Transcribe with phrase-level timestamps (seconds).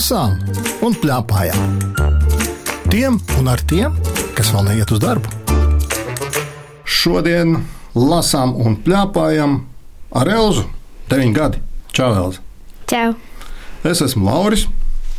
[0.00, 0.38] lasām
[0.80, 1.72] un plēpājām.
[2.88, 3.92] Tiem un ar tiem,
[4.32, 5.28] kas vēl neiet uz darbu.
[6.88, 7.58] Šodien
[7.92, 9.58] lasām un plēpājam
[10.16, 10.62] ar Elzu.
[11.10, 11.60] 9 gadi.
[11.92, 12.40] Čau, Elza!
[12.88, 13.10] Čau!
[13.84, 14.62] Es esmu Lauris,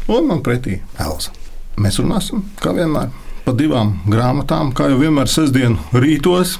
[0.09, 1.30] un man pretī Elza.
[1.77, 3.12] Mēs runāsim, kā vienmēr,
[3.45, 6.55] par divām grāmatām, kā jau vienmēr, sestdienu rītos.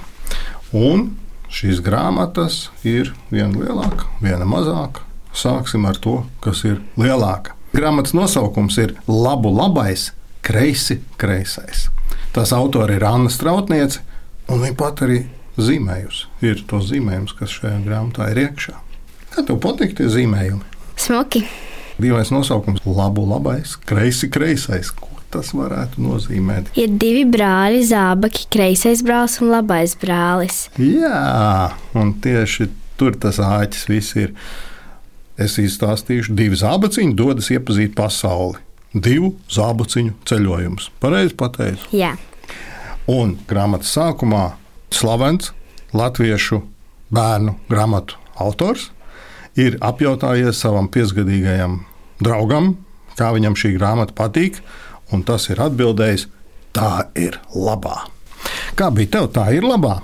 [0.78, 1.16] Un
[1.50, 5.08] šīs grāmatas ir viena lielāka, viena mazāka.
[5.34, 7.58] Sāksim ar to, kas ir lielāka.
[7.72, 10.10] Grāmatas nosaukums ir Labu labais,
[10.44, 11.88] kreisi kreisais.
[12.36, 14.02] Tās autori ir Anna Strautniece,
[14.52, 15.22] un viņa pat arī
[15.56, 16.28] zīmējusi.
[16.48, 18.76] Ir to zīmējums, kas šajā grāmatā ir iekšā.
[19.32, 20.68] Kā tev patīk tie zīmējumi?
[21.00, 21.46] Smuki!
[22.02, 24.92] Dīvains nosaukums- Labu labais, kreisi kreisais.
[24.92, 26.74] Ko tas varētu nozīmēt?
[26.76, 30.66] Ir divi brāļi, zābaki, kreisais brālis un labais brālis.
[30.76, 34.36] Jā, un tieši tur tas āķis viss ir.
[35.40, 38.60] Es izstāstīšu, divi zābaciņi dodas iepazīt pasauli.
[38.92, 40.90] Divu zābaciņu ceļojums.
[41.00, 41.88] Pareizi pateicu.
[41.96, 42.16] Jā,
[43.10, 44.54] Un grāmatas sākumā
[44.94, 45.50] slavens
[45.98, 46.62] latviešu
[47.12, 48.90] bērnu grāmatu autors
[49.60, 51.80] ir apjautājies savam piecgadīgajam
[52.22, 52.76] draugam,
[53.18, 54.62] kā viņam šī grāmata patīk,
[55.12, 56.28] un tas ir atbildējis,
[56.78, 58.06] tā ir labā.
[58.80, 59.98] Kā bija tev, tā ir labā?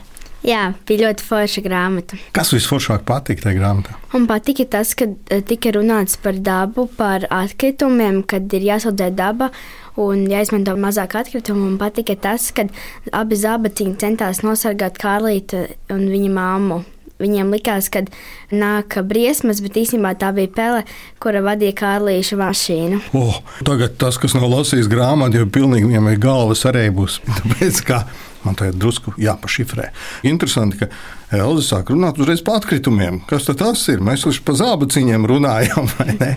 [0.47, 2.17] Jā bija ļoti forša grāmata.
[2.35, 3.97] Kas visforšāk patīk tajā grāmatā?
[4.13, 9.51] Man patika tas, ka eh, tika runāts par dabu, par atkritumiem, kad ir jāsaudzē daba
[9.99, 11.65] un jāizmanto mazāk atkritumu.
[11.65, 12.69] Man patika tas, ka
[13.11, 16.85] abi zābaciņi centās nosargāt Kārlītu un viņa māmu.
[17.17, 18.03] Viņiem likās, ka
[18.53, 20.83] nāk briesmas, bet īstenībā tā bija pele,
[21.23, 23.01] kura vadīja Kārlīša mašīnu.
[23.17, 27.17] Oh, tagad tas, kas nav lasījis grāmatu, jau pilnīgi viņam ir galvas arī būs.
[27.39, 28.03] Tāpēc, kā
[28.47, 29.89] man tagad drusku jāpašifrē.
[30.27, 30.87] Interesanti, ka
[31.37, 33.19] Elza sāk runāt uzreiz par atkritumiem.
[33.27, 33.99] Kas tas ir?
[34.03, 36.31] Mēs taču par zābaciņiem runājam, vai ne?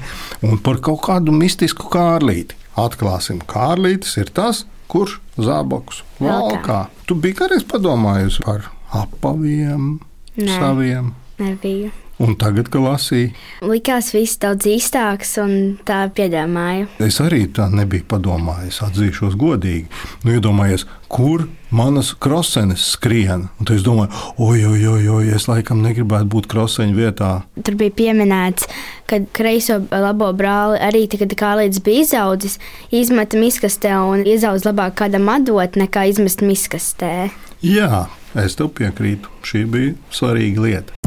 [0.46, 2.58] Un par kaut kādu mistisku kārlīti.
[2.80, 6.84] Atklāsim, kārlītis ir tas, kurš zābakus valkā.
[7.06, 9.98] Tu biji kādreiz padomājusi par apaviem
[10.36, 10.52] Nē.
[10.58, 11.12] saviem.
[11.40, 11.90] Nebija.
[12.20, 13.30] Un tagad, kad lasīju,
[13.64, 16.90] Likās viss daudz īstāks, un tā piedomāju.
[17.00, 19.86] Es arī tā nebiju padomājis, atzīšos godīgi.
[20.26, 23.46] Nu, iedomājies, kur manas krosenes skrien.
[23.56, 27.30] Un tad es domāju, oi, oi, oi, oi, es laikam negribētu būt kroseņa vietā.
[27.64, 28.68] Tur bija pieminēts,
[29.08, 32.60] ka kreiso labo brāli arī tagad, kā līdz bija izaudzis,
[32.92, 37.30] izmeta miskastē un izaudz labāk kādam atdot, nekā izmest miskastē.
[37.64, 38.06] Jā,
[38.36, 39.32] es tev piekrītu.
[39.40, 40.99] Šī bija svarīga lieta.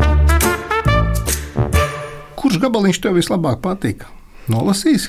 [2.43, 4.09] Kurš gabaliņš tev vislabāk patika?
[4.51, 5.05] Nolasīs.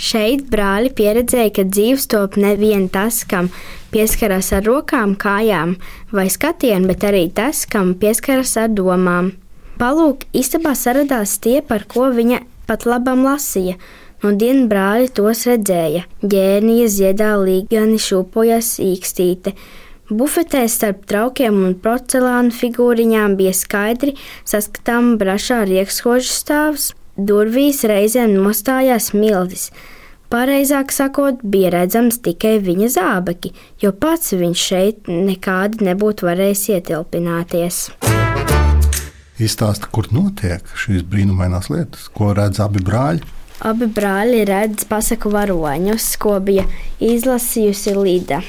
[0.00, 3.50] Šeit brāļi pieredzēja, ka dzīves top nevien tas, kam
[3.92, 5.74] pieskaras ar rokām, kājām
[6.14, 9.34] vai skatienu, bet arī tas, kam pieskaras ar domām.
[9.78, 13.76] Palūk, istabā saradās tie, par ko viņa pat labam lasīja.
[14.24, 16.06] No dienas brāļi tos redzēja.
[16.24, 19.52] Ģērnija ziedā līgani šūpojas īkstīte.
[20.08, 24.14] Bufetē starp traukiem un porcelāna figūriņām bija skaidri
[24.48, 26.94] saskatāms brašā riekskožu stāvs.
[27.18, 29.66] Durvīs reizēm nostājās miltis.
[30.32, 33.50] Pareizāk sakot, bija redzams tikai viņa zābaki,
[33.84, 37.80] jo pats viņš šeit nekādi nebūtu varējis ietilpināties.
[39.36, 43.28] Izstāsta, kur notiek šīs brīnumainās lietas, ko redz abi brāļi.
[43.68, 46.64] Abi brāļi redz pasaku varoņus, ko bija
[47.02, 48.40] izlasījusi Līda.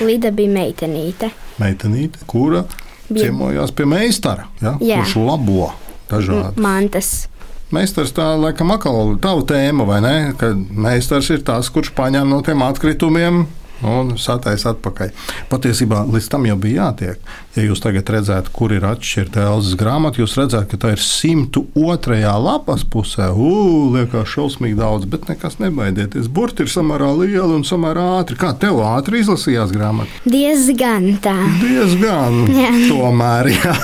[0.00, 1.30] Līda bija meitenīte.
[1.60, 2.64] Meitenīte, kura
[3.10, 4.96] Bija- ciemojās pie meistara, ja, Jā.
[5.02, 5.72] kurš labo
[6.10, 6.56] dažādi.
[6.60, 7.28] Mantas.
[7.74, 10.34] Meistars tā laikam atkal tava tēma, vai ne?
[10.38, 13.46] Kad meistars ir tas, kurš paņem no tiem atkritumiem.
[13.82, 15.10] Un sataisa atpakaļ.
[15.50, 17.32] Patiesībā līdz tam jau bija jātiek.
[17.54, 22.20] Ja jūs tagad redzētu, kur ir atšķirta Elzas grāmata, jūs redzētu, ka tā ir 102.
[22.46, 23.28] lapas pusē.
[23.34, 26.30] Ugh, liekas, šausmīgi daudz, bet nekas nebaidieties.
[26.32, 28.38] Burti ir samērā lieli un samērā ātri.
[28.40, 30.22] Kā tev ātri izlasījās grāmata?
[30.24, 31.36] Diezgan tā.
[31.62, 32.40] Diezgan.
[32.64, 32.72] Jā.
[32.88, 33.74] Tomēr, jā.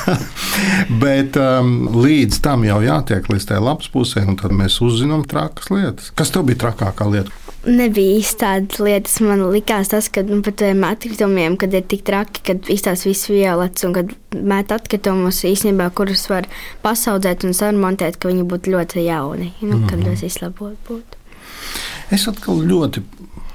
[1.02, 5.70] Bet um, līdz tam jau jātiek līdz tai lapas pusē, un tad mēs uzzinām trakas
[5.72, 6.10] lietas.
[6.16, 7.49] Kas tev bija trakākā lieta?
[7.66, 9.18] Nebija tādas lietas.
[9.20, 13.28] Man liekas, tas, ka nu, par tiem atkritumiem, kad ir tik traki, kad izstāsta viss
[13.28, 16.48] violets un kad met atkritumus īstenībā, kurus var
[16.84, 19.52] pasaudzēt un sarmontēt, ka viņi būtu ļoti jauni.
[19.60, 19.88] Nu, Mhm.
[19.90, 21.20] kad ļoti izlabot būtu.
[22.10, 23.02] Es atkal ļoti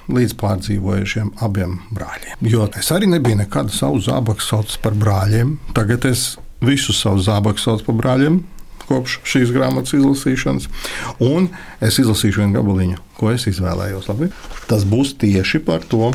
[0.10, 2.38] līdzpārdzīvoju šiem abiem brāļiem.
[2.42, 5.58] Jo es arī nebiju nekad savu zābaku saucis par brāļiem.
[5.74, 8.44] Tagad es visus savus zābakus saucu par brāļiem.
[8.86, 10.70] Kopš šīs grāmatas izlasīšanas,
[11.26, 11.50] un
[11.84, 14.10] es izlasīšu vienu gabaliņu, ko es izvēlējos.
[14.12, 14.30] Labi?
[14.70, 16.12] Tas būs tieši par to,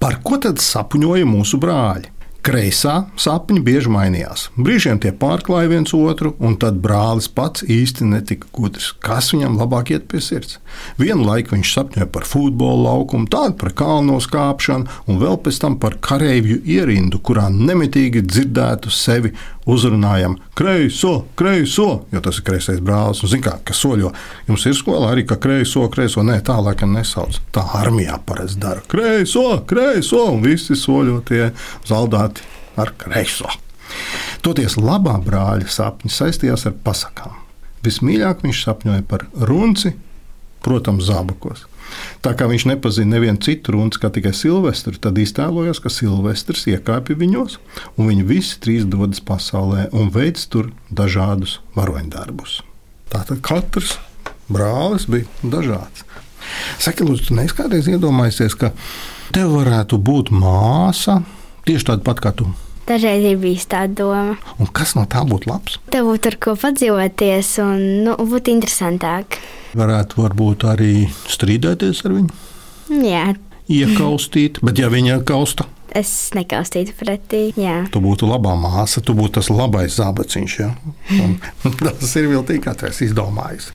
[0.00, 2.19] par ko tad sapņoja mūsu brāļi.
[2.40, 4.46] Kreisā sapņi bieži mainījās.
[4.56, 9.92] Brīžiem tie pārklāja viens otru, un tad brālis pats īsti netika gudrs, kas viņam labāk
[9.92, 10.56] iet pie sirds.
[10.96, 15.76] Vienu laiku viņš sapņoja par futbola laukumu, tādu par kalnu kāpšanu, un vēl pēc tam
[15.82, 19.34] par kareivju ierindu, kurā nemitīgi dzirdētu sevi
[19.70, 23.22] uzrunājam kreiso, kreiso, jo tas ir kreisais brālis.
[23.22, 24.10] Ziniet, kā, ka soļo.
[24.48, 27.38] Jums ir skolā arī, ka kreiso, kreiso, nē, tā laikam nesauc.
[27.54, 31.50] Tā armijā parasti dara kreiso, kreiso, un visi soļotie
[31.88, 32.29] zaldāti
[32.80, 33.50] ar kreiso.
[34.44, 37.34] Toties labā brāļa sapņi saistījās ar pasakām.
[37.84, 39.94] Vismīļāk viņš sapņoja par runci,
[40.64, 41.66] protams, zābakos.
[42.22, 47.18] Tā kā viņš nepazina nevienu citu runu, kā tikai Silvestru, tad iztēlojās, ka Silvestris iekāpja
[47.18, 47.58] viņos,
[47.96, 52.60] un viņi visi trīs dodas pasaulē un veids tur dažādus varoņdarbus.
[53.10, 53.96] Tātad katrs
[54.50, 56.06] brālis bija dažāds.
[56.80, 58.72] Saki, lūdzu, tu neesi kādreiz iedomājies, ka
[59.34, 61.20] tev varētu būt māsa
[61.68, 62.48] tieši tāda pat kā tu?
[62.88, 64.36] Dažreiz ir bijis tāda doma.
[64.58, 65.76] Un kas no tā būtu labs?
[65.94, 69.38] Tev būtu ar ko padzīvoties un nu, būtu interesantāk.
[69.78, 70.94] Varētu varbūt arī
[71.30, 72.38] strīdēties ar viņu,
[72.90, 73.28] Jā,
[73.70, 77.42] iekaustīt, bet ja viņa kausta, es nekaustītu pretī.
[77.58, 77.84] Jā.
[77.94, 80.58] tu būtu labā māsa, tu būtu tas labais zābaciņš.
[80.58, 80.72] Ja?
[81.22, 81.38] Un
[81.78, 83.70] Tas ir vēl tikai tas izdomājis.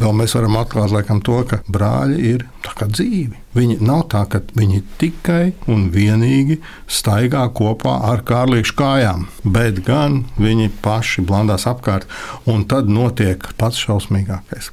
[0.00, 3.38] Vēl mēs varam atklāt laikam, to, ka brāļi ir tā kā dzīvi.
[3.56, 10.24] Viņi nav tā, ka viņi tikai un vienīgi staigā kopā ar kārlīšu kājām, bet gan
[10.40, 12.08] viņi paši blandās apkārt,
[12.46, 14.70] un tad notiek pats šausmīgākais.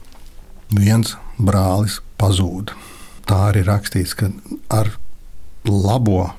[0.77, 2.73] Viens brālis pazūd.
[3.27, 4.31] Tā arī rakstīts, ka
[4.71, 4.93] ar
[5.67, 6.29] labo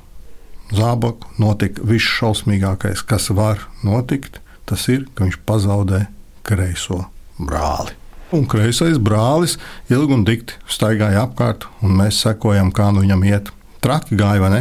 [0.73, 4.41] zābaku notika viss šausmīgākais, kas var notikt.
[4.69, 6.05] Tas ir, ka viņš pazaudē
[6.45, 7.07] kreiso
[7.41, 7.98] brāli.
[8.35, 9.57] Un kreisais brālis
[9.89, 13.49] ilgi un dikti staigāja apkārt, un mēs sekojam, kā nu viņam iet.
[13.81, 14.61] Traki gāja, vai ne?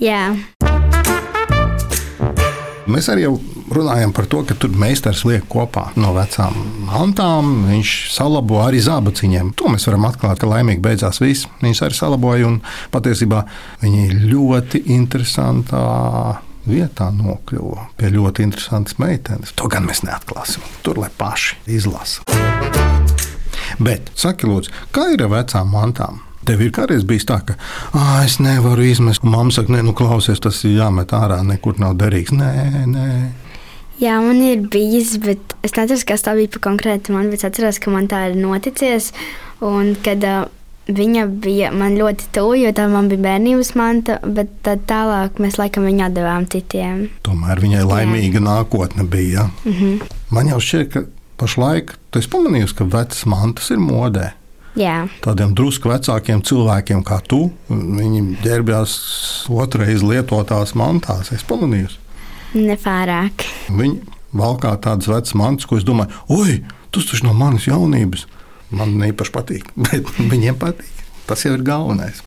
[0.00, 0.24] Jā.
[2.90, 3.28] Mēs arī
[3.70, 6.56] runājam par to, ka tur meistars liek kopā no vecām
[6.88, 7.52] mantām.
[7.68, 9.52] Viņš salabo arī zābaciņiem.
[9.60, 11.46] To mēs varam atklāt, ka laimīgi beidzās viss.
[11.62, 12.58] Viņš arī salaboja, un
[12.90, 13.44] patiesībā
[13.84, 15.86] viņi ļoti interesantā
[16.66, 19.54] vietā nokļuva pie ļoti interesantas meitenes.
[19.60, 20.64] To gan mēs neatklāsim.
[20.84, 22.79] Tur lai paši izlasa.
[23.78, 26.20] Bet, saki, lūdzu, kā ir ar vecām mantām?
[26.48, 27.56] Tev ir kādreiz bijis tā, ka
[28.24, 31.98] es nevaru izmest, un mamma saka, nē, nu klausies, tas ir jāmet ārā, nekur nav
[32.00, 32.32] derīgs.
[32.32, 33.08] Nē, nē.
[34.00, 37.50] Jā, man ir bijis, bet es nezinu, kas tā bija pa konkrēti man, bet es
[37.50, 39.10] atceros, ka man tā ir noticies.
[39.60, 40.48] Un kad uh,
[40.88, 45.58] viņa bija man ļoti tuvu, jo tā man bija bērnības manta, bet tad tālāk mēs
[45.60, 47.08] laikam viņu atdevām citiem.
[47.26, 49.44] Tomēr viņai laimīga nākotne bija.
[49.44, 49.48] Ja?
[49.64, 50.16] Mm -hmm.
[50.30, 51.04] Man jau šķiet, ka
[51.40, 54.30] pašlaik tas pamanījusi, ka vecas mantas ir modē.
[54.78, 58.92] Jā, Tādiem drusku vecākiem cilvēkiem kā tu, viņi ģērbjās
[59.50, 61.32] otrreiz lietotās mantās.
[61.34, 61.90] Es pamanīju,
[62.54, 63.48] nepārāk.
[63.66, 63.98] viņi
[64.36, 66.60] valkā tādas vecas mantas, ko es domāju, oi,
[66.94, 68.28] tas taču no manas jaunības.
[68.70, 71.02] Man īpaši patīk, bet viņiem patīk.
[71.26, 72.22] Tas jau ir galvenais.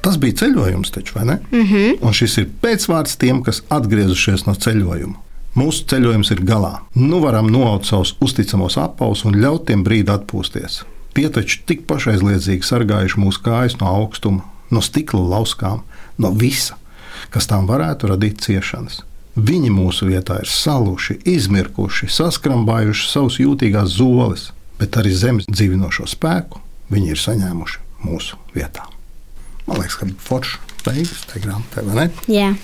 [0.00, 1.40] Tas bija ceļojums, taču, vai ne?
[1.52, 1.98] Mm -hmm.
[2.00, 5.20] Un šis ir pēcvārds tiem, kas atgriezušies no ceļojuma.
[5.58, 6.76] Mūsu ceļojums ir galā.
[6.94, 10.84] Nu varam noaut savus uzticamos apavus un ļaut tiem brīdi atpūsties.
[11.16, 15.82] Tie taču tik pašaizliedzīgi sargājuši mūsu kājas no augstuma, no stikla lauskām,
[16.22, 16.78] no visa,
[17.34, 19.02] kas tām varētu radīt ciešanas.
[19.34, 26.62] Viņi mūsu vietā ir saluši, izmirkuši, saskrambājuši savus jūtīgās zoles, bet arī zemes dzīvinošo spēku
[26.90, 28.86] viņi ir saņēmuši mūsu vietā.
[29.66, 32.10] Man liekas, ka forši beigas tajā grāmatā, vai ne?
[32.30, 32.54] Jā.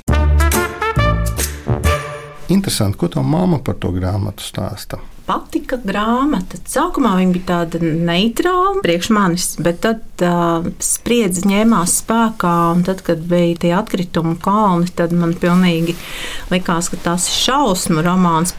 [2.48, 5.00] Interesanti, ko tā mamma par to grāmatu stāsta.
[5.26, 6.60] patika grāmata.
[6.70, 12.54] Sākumā viņa bija tāda neitrāla priekš manis, bet tad uh, spriedzi ņēmās spēkā.
[12.86, 15.98] Tad, kad bija tie atkritumu kalni, tad man pilnīgi
[16.54, 18.54] likās, ka tas ir šausmu romāns.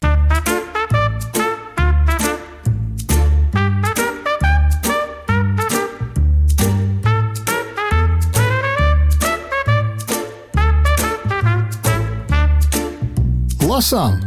[13.88, 14.18] Lasām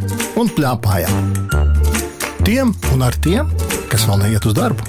[0.41, 1.27] un plēpājām.
[2.47, 3.51] Tiem un ar tiem,
[3.93, 4.87] kas vēl neiet uz darbu.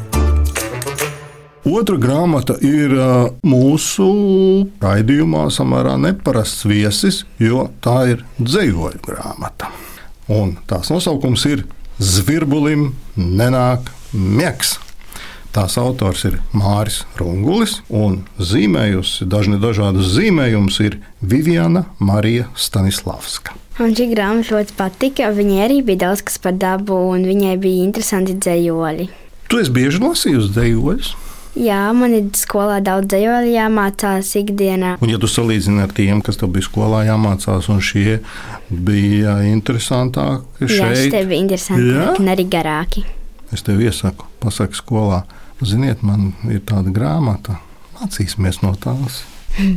[1.68, 2.94] Otra grāmata ir
[3.44, 4.08] mūsu
[4.80, 9.74] raidījumā samērā neparasts viesis, jo tā ir dzīvoļu grāmata.
[10.32, 11.66] Un tās nosaukums ir
[12.00, 14.78] Zvirbulim nenāk miegs.
[15.52, 23.58] Tās autors ir Māris Rungulis, un zīmējusi dažni dažādus zīmējumus ir Viviana Marija Stanislavska.
[23.82, 25.28] Man šī grāmata ļoti patika.
[25.36, 29.10] Viņai arī bija daudz kas par dabu, un viņai bija interesanti dzējoļi.
[29.52, 31.14] Tu esi bieži lasījusi dzīsļus.
[31.60, 34.96] Jā, man ir skolā daudz dzējoļu jāmācās ikdienā.
[35.04, 38.22] Un, ja tu salīdzini ar tiem, kas tev bija skolā jāmācās, un šie
[38.72, 42.14] bija interesantāki šeit, šie bija interesanti Jā?
[42.16, 43.04] un arī garāki.
[43.54, 45.24] Es tev iesaku, pasaki skolā,
[45.62, 47.60] ziniet, man ir tāda grāmata,
[48.00, 49.24] mācīsimies no tās.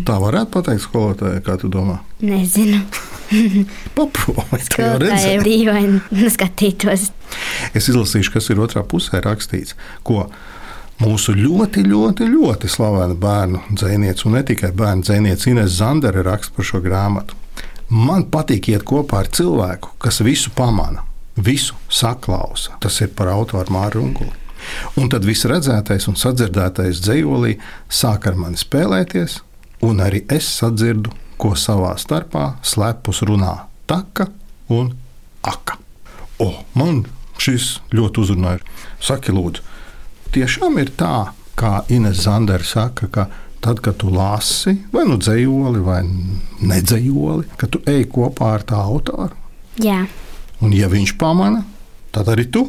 [0.06, 1.98] Tā varētu pateikt skolotājai, kā tu domā.
[2.22, 2.78] Nezinu,
[3.96, 4.06] jau
[4.70, 5.40] kā redzēji.
[5.42, 7.08] dīvaini skatītos.
[7.74, 9.74] Es izlasīšu, kas ir otrā pusē rakstīts,
[10.06, 10.28] ko
[11.02, 16.54] mūsu ļoti, ļoti, ļoti slavena bērnu dzinieks, un ne tikai bērnu dzinieks, Ines Zandere raksta
[16.54, 17.34] par šo grāmatu.
[17.90, 21.02] Man patīk iet kopā ar cilvēku, kas visu pamana,
[21.36, 22.78] visu saklausa.
[22.80, 24.32] Tas ir par autoru Māru Unguli.
[24.96, 27.58] Un tad viss redzētais un sadzirdētais dzējolī
[27.92, 29.40] sāk ar mani spēlēties,
[29.84, 34.28] un arī es sadzirdu, ko savā starpā slepus runā taka
[34.72, 34.94] un
[35.44, 35.76] aka.
[36.40, 37.02] O, man
[37.42, 38.62] šis ļoti uzrunāja.
[39.02, 39.64] Saki, lūdzu,
[40.34, 43.26] tiešām ir tā, kā Ines Zandere saka, ka
[43.64, 46.00] tad, kad tu lasi vai nu dzējoli, vai
[46.64, 49.34] nedzējoli, ka tu ej kopā ar tā autoru.
[49.82, 50.04] Jā,
[50.62, 51.64] Un, ja viņš pamana,
[52.14, 52.68] tad arī tu.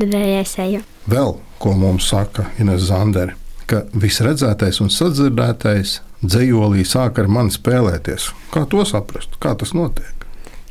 [0.00, 0.82] es eju.
[1.08, 8.30] Vēl ko mums saka Ines Zandere, ka visredzētais un sadzirdētais dzējolī sāk ar mani spēlēties.
[8.54, 9.36] Kā to saprast?
[9.42, 10.26] Kā tas notiek?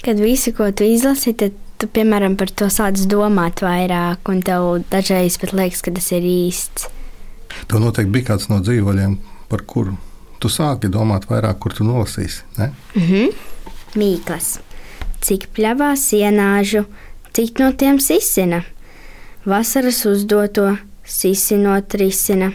[0.06, 4.86] Kad visu, ko tu izlasi, tad tu, piemēram, par to sāc domāt vairāk, un tev
[4.92, 6.90] dažreiz pat liekas, ka tas ir īsts.
[7.70, 9.18] Tev noteikti bija kāds no dzīvoļiem,
[9.50, 9.96] par kuru
[10.42, 12.44] tu sāki domāt vairāk, kur tu nolasīsi.
[12.60, 12.72] Ne?
[13.96, 14.60] Mīklas.
[15.26, 16.84] Cik pļāvā sienāžu,
[17.34, 18.60] cik no tiem sisina?
[19.50, 22.52] Vasaras uzdoto, sisinot risina.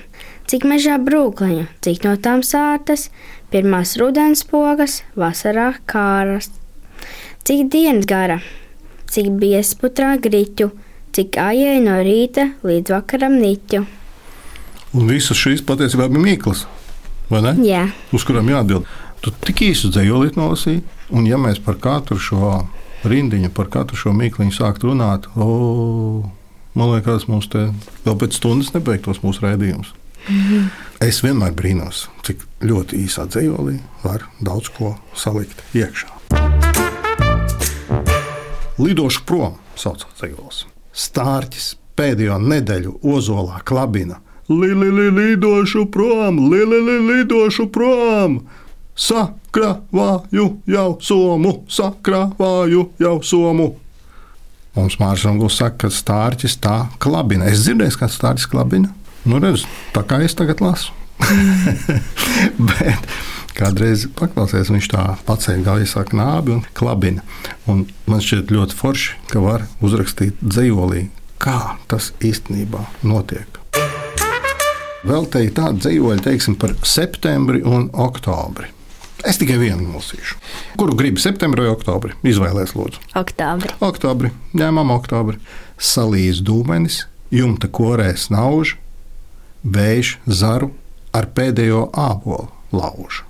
[0.47, 3.09] Cik mežā brūkliņu, cik no tām sārtas,
[3.51, 6.53] pirmās rudens pogas, vasarā kāras.
[7.43, 8.39] Cik dienas gara,
[9.11, 10.71] cik biesputrā griķu,
[11.11, 13.83] cik ājai no rīta līdz vakaram niķu.
[14.95, 16.69] Un visas šīs patiesībā bija mīklas,
[17.35, 17.59] vai ne?
[17.67, 18.87] Jā, Uz kurām jāatbild.
[19.21, 20.81] Tu tik īsu dzējolīt nolasīji,
[21.13, 22.53] un ja mēs par katru šo
[23.05, 26.25] rindiņu, par katru šo mīkliņu sāktu runāt, o,
[26.73, 27.67] man liekas, mums te
[28.07, 29.93] vēl pēc stundas nebeigtos mūsu raidījums.
[31.05, 36.09] Es vienmēr brīnos, cik ļoti īsā dzējolī var daudz ko salikt iekšā.
[38.81, 40.63] Lidošu prom, saucās dzējols.
[40.97, 44.23] Stārķis pēdējo nedēļu ozolā klabina.
[44.49, 48.41] Lili, lidošu prom, lili, lidošu prom!
[48.99, 53.73] Sakrāvāju jau somu, sakrāvāju jau somu.
[54.77, 57.49] Mums Mārcis saka, ka stārķis tā klabina.
[57.51, 58.95] Es dzirdēju, kā stārķis klabina.
[59.27, 60.95] Nu, redz, tā kā es tagad lasu.
[62.71, 63.11] Bet
[63.57, 65.05] kādreiz paklausies, viņš tā
[65.65, 67.25] galvu, saka, nābi un klabina.
[67.69, 71.09] Un man šķiet ļoti forši, ka var uzrakstīt dzīvolī,
[71.43, 73.61] kā tas īstenībā notiek.
[75.01, 78.69] Vēl te ir tāda dzīvoļa, teiksim, par septembri un oktobri.
[79.27, 80.39] Es tikai vienu nolasīšu.
[80.81, 82.15] Kuru gribi septembrī vai oktobrī?
[82.27, 83.03] Izvēlēties, lūdzu.
[83.21, 83.75] oktobrī.
[83.85, 85.41] Oktobri, ņēmām oktobri.
[85.81, 87.03] Salīs dūmenis,
[87.35, 88.77] jumta korē snauž,
[89.65, 90.73] vējš zaru
[91.17, 93.23] ar pēdējo ābolu lauž.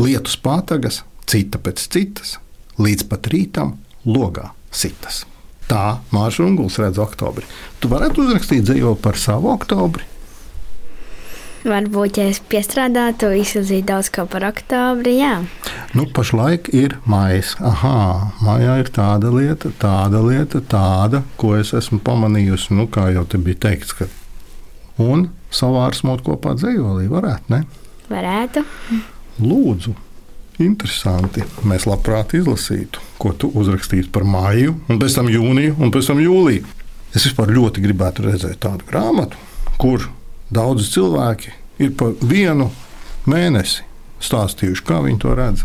[0.00, 2.36] Lietus pātagas, cita pēc citas,
[2.80, 3.76] līdz pat rītam
[4.08, 5.24] logā sitas.
[5.70, 7.46] Tā Mārcis Runguls redz oktobri.
[7.80, 10.04] Tu varētu uzrakstīt dzīvo par savu oktobri.
[11.62, 15.18] Varbūt, ja es piestrādātu, izlasītu daudz ko par oktobri.
[15.20, 15.36] Jā,
[15.92, 17.42] Nu, pašlaik ir maija.
[17.68, 22.72] Aha, maijā ir tāda lieta, tāda lieta, tāda, ko es esmu pamanījusi.
[22.78, 24.08] Nu, kā jau te bija teikts, ka
[25.02, 27.60] un savārsmot kopā dzīvolī varētu, ne?
[28.08, 28.64] varētu.
[29.44, 29.92] Lūdzu,
[30.64, 31.44] interesanti.
[31.68, 36.24] Mēs labprāt izlasītu, ko tu uzrakstītu par māju, un pēc tam jūniju, un pēc tam
[36.24, 36.64] jūliju.
[37.12, 39.36] Es vispār ļoti gribētu redzēt tādu grāmatu,
[39.76, 40.08] kur
[40.52, 42.68] daudzi cilvēki ir pa vienu
[43.28, 43.86] mēnesi
[44.22, 45.64] stāstījuši, kā viņi to redz.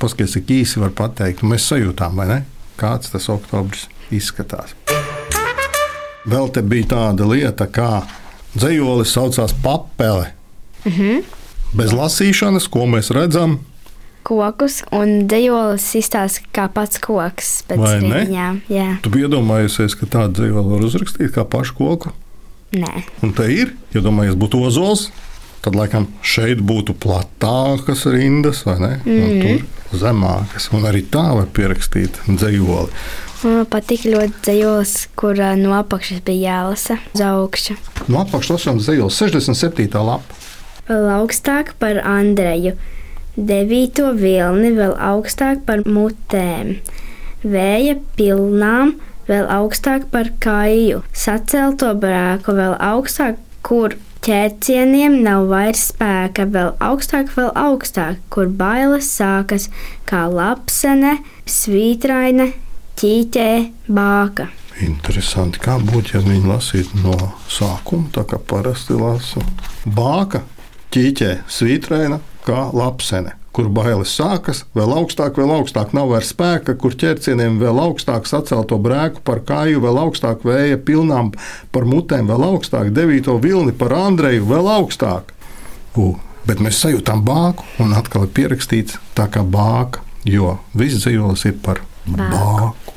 [0.00, 2.40] Paskaties, cik īsi var pateikt, mēs sajūtām, vai ne?
[2.76, 4.74] Kāds tas oktobris izskatās.
[6.26, 8.02] Vēl te bija tāda lieta, kā
[8.58, 10.32] dzējolis saucās papele.
[11.76, 13.60] Bez lasīšanas, ko mēs redzam,
[14.26, 18.24] Kokus un dejolis izstāsta kā pats koks Vai ne?
[18.24, 18.56] riņām.
[18.66, 22.10] Jā, tu iedomājies, ka tādu dzīvolu var uzrakstīt kā pašu koku.
[22.72, 23.04] Nē.
[23.22, 25.10] Un te ir, ja domājies, būtu ozols,
[25.64, 28.92] tad laikam šeit būtu platākas rindas, vai ne?
[29.04, 29.42] Mm -hmm.
[29.42, 30.68] Tur zemākas.
[30.72, 32.90] Un arī tā var pierakstīt dzīvoli.
[33.44, 37.76] Man patīk ļoti dejolis, kur no apakšas bija jālasa uz augšu.
[38.08, 40.04] No apakšas lasām dzīvoli 67.
[40.04, 40.34] lapa.
[40.88, 42.76] Vēl augstāk par Andreju,
[43.36, 46.76] devīto vilni vēl augstāk par mutēm,
[47.42, 48.94] vēja pilnām
[49.28, 57.30] vēl augstāk par kāju, sacelto brāku vēl augstāk, kur ķērcieniem nav vairs spēka, vēl augstāk,
[57.36, 59.68] vēl augstāk, kur bailes sākas,
[60.08, 62.52] kā lapsene, svītraine,
[62.98, 63.50] ķīķē,
[63.86, 64.50] bāka.
[64.82, 67.16] Interesanti, kā būtu, ja viņi lasītu no
[67.48, 69.40] sākuma, tā kā parasti lasu.
[69.86, 70.42] Bāka,
[70.92, 76.92] ķīķē, svītraina, kā lapsene kur bailes sākas, vēl augstāk, vēl augstāk nav vairs spēka, kur
[76.92, 81.32] ķercieniem vēl augstāk sacelto brēku par kāju, vēl augstāk vēja pilnām
[81.72, 85.32] par mutēm, vēl augstāk devīto vilni par Andreju, vēl augstāk.
[85.96, 91.48] Uh, bet mēs sajūtām bāku, un atkal ir pierakstīts tā kā bāka, jo viss dzīvos
[91.48, 92.92] ir par bāku.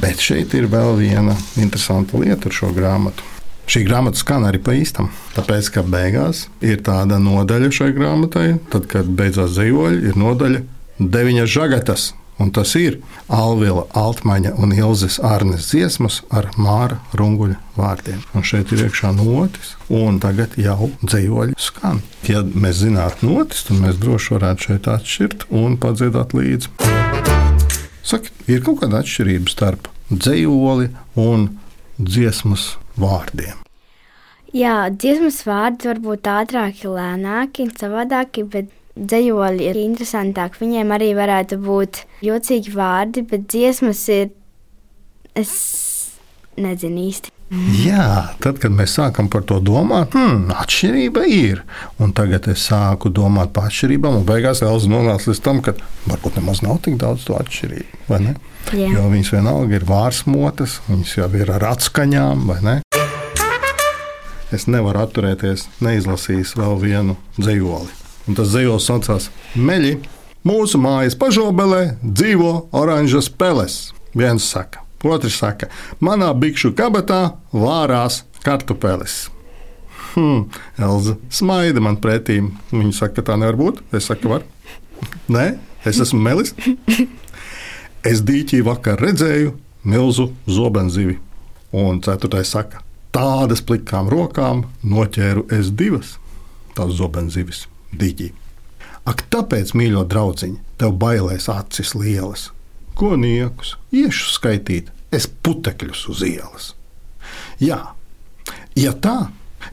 [0.00, 3.35] Bet šeit ir vēl viena interesanta lieta ar šo grāmatu.
[3.66, 5.08] Šī grāmata skan arī pa īstam.
[5.34, 10.62] Tāpēc, ka beigās ir tāda nodaļa šai grāmatai, tad, kad beidzās dzīvoļi, ir nodaļa
[11.02, 12.12] deviņas žagatas.
[12.38, 12.98] Un tas ir
[13.32, 18.20] Alvila Altmaņa un Ilzes Arnes dziesmas ar Māra Runguļa vārdiem.
[18.36, 22.02] Un šeit ir iekšā notis, un tagad jau dzīvoļi skan.
[22.28, 26.74] Ja mēs zinātu notis, tad mēs droši varētu šeit atšķirt un padziedāt līdzi.
[28.06, 31.54] Saka, ir kaut kāda atšķirība starp dzīvoli un
[31.96, 33.62] dziesmas vārdiem.
[34.56, 40.62] Jā, dziesmas vārdi var būt ātrāki, lēnāki, savādāki, bet dzējoļi ir interesantāki.
[40.64, 44.30] Viņiem arī varētu būt jocīgi vārdi, bet dziesmas ir.
[45.36, 45.50] Es
[46.56, 47.32] nezinu īsti.
[47.84, 51.60] Jā, tad, kad mēs sākam par to domāt, hmm, atšķirība ir.
[52.02, 55.76] Un tagad es sāku domāt par atšķirībām, un beigās vēl nonācu līdz tam, ka
[56.08, 58.34] varbūt nemaz nav tik daudz to atšķirību.
[58.74, 62.76] Jo viņas vienalga ir vārsmotas, viņas jau ir ar atskaņām, vai ne?
[64.56, 67.90] Es nevaru atturēties, neizlasījis vēl vienu dzējoli.
[68.26, 69.98] Un tas dzējols saucās Meļi.
[70.46, 73.90] Mūsu mājas pašobelē dzīvo oranžas peles.
[74.16, 75.68] Viens saka, otrs saka,
[76.00, 79.26] manā bikšu kabatā vārās kartupeles.
[80.14, 80.46] Hmm,
[80.80, 82.38] Elza smaida man pretī.
[82.70, 83.82] Viņa saka, ka tā nevar būt.
[83.92, 84.46] Es saku, var.
[85.36, 85.50] Nē,
[85.84, 86.54] es esmu melis.
[88.06, 89.52] Es dīķī vakar redzēju
[89.84, 91.18] milzu zobenzivi.
[91.76, 92.85] Un ceturtais saka,
[93.16, 96.16] tādas plikām rokām noķēru es divas
[96.76, 97.64] tās zobenzivis
[97.96, 98.32] dīķī.
[99.08, 102.50] Ak, tāpēc, mīļo draugiņ, tev bailēs acis lielas.
[102.98, 106.68] Ko niekus, iešu skaitīt, es putekļus uz ielas.
[107.62, 107.78] Jā,
[108.76, 109.30] ja tā,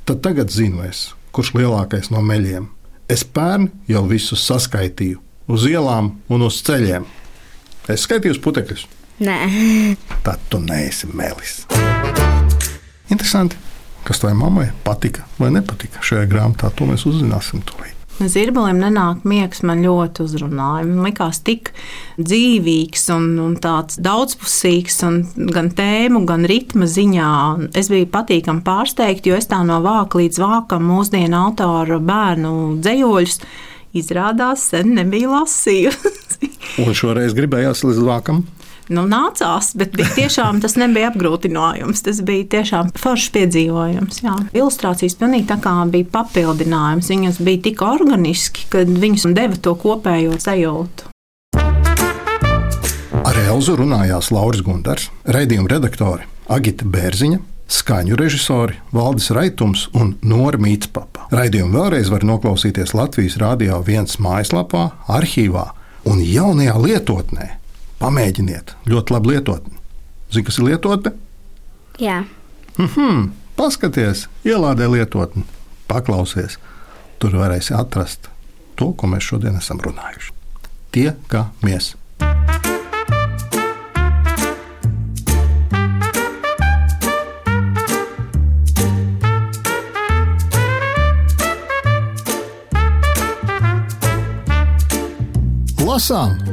[0.07, 2.69] tad tagad zinu es, kurš lielākais no meļiem.
[3.11, 5.19] Es pērn jau visus saskaitīju
[5.51, 7.07] uz ielām un uz ceļiem.
[7.91, 8.87] Es skaitīju putekļus.
[9.23, 9.39] Nē,
[10.23, 11.63] Tad tu neesi melis.
[13.13, 13.59] Interesanti,
[14.07, 16.71] kas tavai mammai patika vai nepatika šajā grāmatā.
[16.77, 17.93] To mēs uzzināsim tūlīt.
[18.21, 20.85] Zirbalim nenāk miegs, man ļoti uzrunāja.
[20.85, 21.71] Man likās tik
[22.21, 25.17] dzīvīgs un, un tāds daudzpusīgs, un
[25.53, 27.33] gan tēmu, gan ritma ziņā.
[27.77, 32.53] Es biju patīkami pārsteigta, jo es tā no vāka līdz vākam mūsdienu autora bērnu
[32.85, 33.39] dzējoļus
[33.97, 36.53] izrādās sen nebija lasījusi.
[36.85, 38.45] Un šoreiz gribējās līdz vākam.
[38.91, 42.03] Nu, nācās, bet tiešām tas nebija apgrūtinājums.
[42.03, 44.19] Tas bija tiešām foršs piedzīvojums.
[44.25, 44.35] Jā.
[44.51, 47.11] Ilustrācijas pilnīgi tā kā bija papildinājums.
[47.13, 51.09] Viņas bija tik organiski, ka viņas deva to kopējo sajūtu.
[53.23, 57.39] Ar Elzu runājās Lauris Gundars, raidījuma redaktori Agita Bērziņa,
[57.71, 61.29] skaņu režisori Valdis Raitums un Nora Mītspapa.
[61.33, 65.69] Raidījumu vēlreiz var noklausīties Latvijas Rādio 1 mājaslapā, arhīvā
[66.09, 67.49] un jaunajā lietotnē.
[68.03, 69.77] Pamēģiniet, ļoti labi lietotni.
[70.27, 71.13] Zini, kas ir lietotne?
[72.01, 72.17] jā.
[72.75, 75.45] Hmm, paskaties, ielādē lietotni,
[75.87, 76.57] paklausies.
[77.23, 78.27] Tur varēsi atrast
[78.75, 80.33] to, ko mēs šodien esam runājuši.
[80.91, 81.93] Tie, kā mēs.
[95.87, 96.52] Lasām